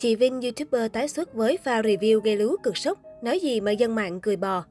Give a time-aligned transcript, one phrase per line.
[0.00, 3.70] Chị Vinh, YouTuber tái xuất với pha review gây lú cực sốc, nói gì mà
[3.70, 4.64] dân mạng cười bò.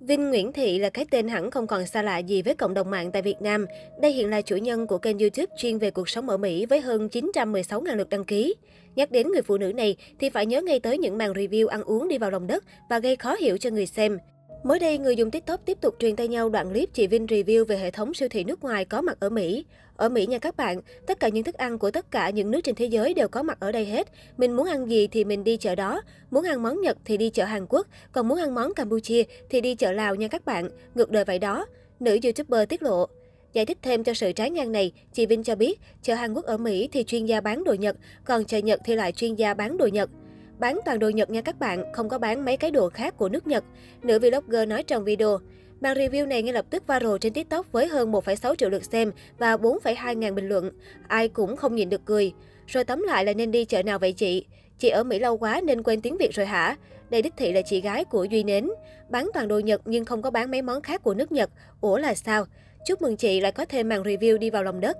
[0.00, 2.90] Vinh Nguyễn Thị là cái tên hẳn không còn xa lạ gì với cộng đồng
[2.90, 3.66] mạng tại Việt Nam.
[4.02, 6.80] Đây hiện là chủ nhân của kênh YouTube chuyên về cuộc sống ở Mỹ với
[6.80, 8.54] hơn 916.000 lượt đăng ký.
[8.96, 11.82] Nhắc đến người phụ nữ này thì phải nhớ ngay tới những màn review ăn
[11.82, 14.18] uống đi vào lòng đất và gây khó hiểu cho người xem.
[14.64, 17.64] Mới đây, người dùng TikTok tiếp tục truyền tay nhau đoạn clip chị Vinh review
[17.64, 19.64] về hệ thống siêu thị nước ngoài có mặt ở Mỹ.
[19.96, 22.60] Ở Mỹ nha các bạn, tất cả những thức ăn của tất cả những nước
[22.64, 24.08] trên thế giới đều có mặt ở đây hết.
[24.36, 26.02] Mình muốn ăn gì thì mình đi chợ đó.
[26.30, 29.60] Muốn ăn món Nhật thì đi chợ Hàn Quốc, còn muốn ăn món Campuchia thì
[29.60, 30.68] đi chợ Lào nha các bạn.
[30.94, 31.66] Ngược đời vậy đó.
[32.00, 33.06] Nữ YouTuber tiết lộ.
[33.52, 36.44] Giải thích thêm cho sự trái ngang này, chị Vinh cho biết, chợ Hàn Quốc
[36.44, 39.54] ở Mỹ thì chuyên gia bán đồ Nhật, còn chợ Nhật thì lại chuyên gia
[39.54, 40.10] bán đồ Nhật.
[40.58, 43.28] Bán toàn đồ Nhật nha các bạn, không có bán mấy cái đồ khác của
[43.28, 43.64] nước Nhật.
[44.02, 45.38] Nữ vlogger nói trong video.
[45.80, 49.12] Màn review này ngay lập tức viral trên TikTok với hơn 1,6 triệu lượt xem
[49.38, 50.70] và 4,2 ngàn bình luận.
[51.08, 52.32] Ai cũng không nhìn được cười.
[52.66, 54.46] Rồi tóm lại là nên đi chợ nào vậy chị?
[54.78, 56.76] Chị ở Mỹ lâu quá nên quên tiếng Việt rồi hả?
[57.10, 58.68] Đây đích thị là chị gái của Duy Nến.
[59.10, 61.50] Bán toàn đồ Nhật nhưng không có bán mấy món khác của nước Nhật.
[61.80, 62.44] Ủa là sao?
[62.86, 64.96] Chúc mừng chị lại có thêm màn review đi vào lòng đất.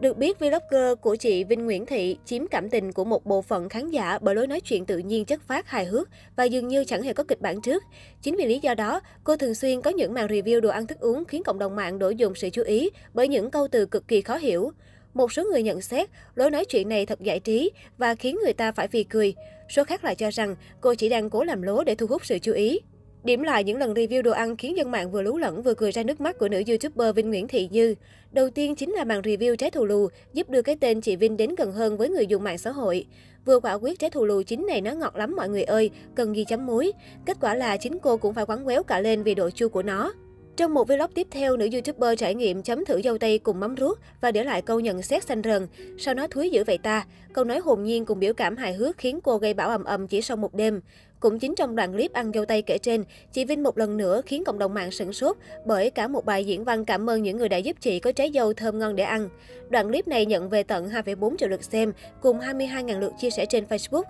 [0.00, 3.68] Được biết, vlogger của chị Vinh Nguyễn Thị chiếm cảm tình của một bộ phận
[3.68, 6.84] khán giả bởi lối nói chuyện tự nhiên chất phát hài hước và dường như
[6.84, 7.82] chẳng hề có kịch bản trước.
[8.22, 11.00] Chính vì lý do đó, cô thường xuyên có những màn review đồ ăn thức
[11.00, 14.08] uống khiến cộng đồng mạng đổ dồn sự chú ý bởi những câu từ cực
[14.08, 14.70] kỳ khó hiểu.
[15.14, 18.52] Một số người nhận xét, lối nói chuyện này thật giải trí và khiến người
[18.52, 19.34] ta phải phì cười.
[19.68, 22.38] Số khác lại cho rằng cô chỉ đang cố làm lố để thu hút sự
[22.38, 22.80] chú ý.
[23.24, 25.92] Điểm lại những lần review đồ ăn khiến dân mạng vừa lú lẫn vừa cười
[25.92, 27.94] ra nước mắt của nữ YouTuber Vinh Nguyễn Thị Như.
[28.32, 31.36] Đầu tiên chính là màn review trái thù lù, giúp đưa cái tên chị Vinh
[31.36, 33.06] đến gần hơn với người dùng mạng xã hội.
[33.44, 36.32] Vừa quả quyết trái thù lù chính này nó ngọt lắm mọi người ơi, cần
[36.32, 36.92] ghi chấm muối.
[37.26, 39.82] Kết quả là chính cô cũng phải quắn quéo cả lên vì độ chua của
[39.82, 40.12] nó.
[40.58, 43.74] Trong một vlog tiếp theo, nữ YouTuber trải nghiệm chấm thử dâu tây cùng mắm
[43.76, 45.66] ruốc và để lại câu nhận xét xanh rần.
[45.98, 47.06] Sau nó thúi dữ vậy ta.
[47.32, 50.06] Câu nói hồn nhiên cùng biểu cảm hài hước khiến cô gây bão ầm ầm
[50.06, 50.80] chỉ sau một đêm.
[51.20, 54.22] Cũng chính trong đoạn clip ăn dâu tây kể trên, chị Vinh một lần nữa
[54.26, 55.36] khiến cộng đồng mạng sửng sốt
[55.66, 58.30] bởi cả một bài diễn văn cảm ơn những người đã giúp chị có trái
[58.34, 59.28] dâu thơm ngon để ăn.
[59.68, 63.46] Đoạn clip này nhận về tận 2,4 triệu lượt xem cùng 22.000 lượt chia sẻ
[63.46, 64.04] trên Facebook.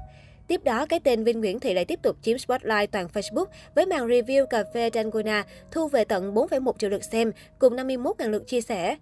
[0.49, 3.87] Tiếp đó, cái tên Vinh Nguyễn Thị lại tiếp tục chiếm spotlight toàn Facebook với
[3.87, 8.47] màn review cà phê Dangona thu về tận 4,1 triệu lượt xem cùng 51.000 lượt
[8.47, 8.97] chia sẻ.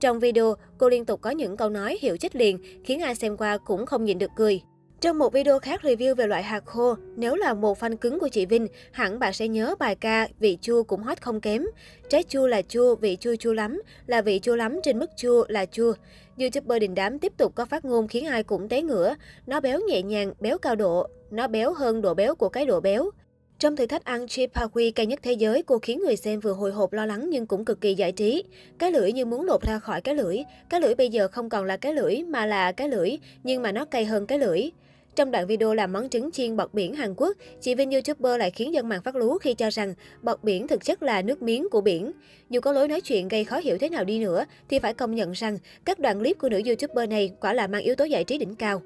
[0.00, 3.36] Trong video, cô liên tục có những câu nói hiệu chích liền, khiến ai xem
[3.36, 4.60] qua cũng không nhìn được cười.
[5.02, 8.28] Trong một video khác review về loại hạt khô, nếu là một fan cứng của
[8.28, 11.64] chị Vinh, hẳn bạn sẽ nhớ bài ca vị chua cũng hot không kém.
[12.08, 15.44] Trái chua là chua, vị chua chua lắm, là vị chua lắm trên mức chua
[15.48, 15.94] là chua.
[16.38, 19.14] YouTuber đình đám tiếp tục có phát ngôn khiến ai cũng té ngửa.
[19.46, 22.80] Nó béo nhẹ nhàng, béo cao độ, nó béo hơn độ béo của cái độ
[22.80, 23.10] béo.
[23.58, 26.52] Trong thử thách ăn chip Hawaii cay nhất thế giới, cô khiến người xem vừa
[26.52, 28.44] hồi hộp lo lắng nhưng cũng cực kỳ giải trí.
[28.78, 30.38] Cái lưỡi như muốn lột ra khỏi cái lưỡi.
[30.68, 33.72] Cái lưỡi bây giờ không còn là cái lưỡi mà là cái lưỡi, nhưng mà
[33.72, 34.70] nó cay hơn cái lưỡi.
[35.16, 38.50] Trong đoạn video làm món trứng chiên bọt biển Hàn Quốc, chị Vinh YouTuber lại
[38.50, 41.68] khiến dân mạng phát lú khi cho rằng bọt biển thực chất là nước miếng
[41.70, 42.12] của biển.
[42.50, 45.14] Dù có lối nói chuyện gây khó hiểu thế nào đi nữa, thì phải công
[45.14, 48.24] nhận rằng các đoạn clip của nữ YouTuber này quả là mang yếu tố giải
[48.24, 48.82] trí đỉnh cao.